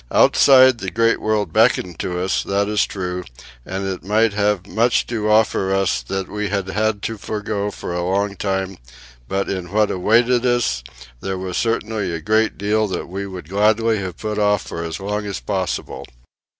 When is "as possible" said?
15.27-16.07